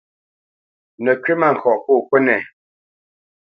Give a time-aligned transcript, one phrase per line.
[1.03, 2.35] Nə̌ kywítmâŋkɔʼ pô kúnɛ.